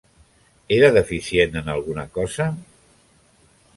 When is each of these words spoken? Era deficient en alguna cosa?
Era 0.77 0.89
deficient 0.95 1.53
en 1.61 1.69
alguna 1.73 2.07
cosa? 2.19 2.51